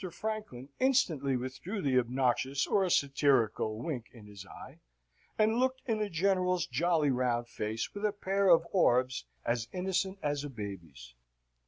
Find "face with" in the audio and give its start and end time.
7.47-8.03